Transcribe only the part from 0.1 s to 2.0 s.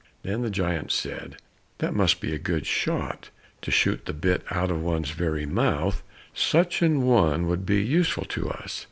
Then the giant said, "That